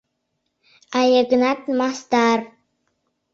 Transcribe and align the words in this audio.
А 0.97 0.99
Йыгнат— 1.13 1.59
мастар. 1.77 2.39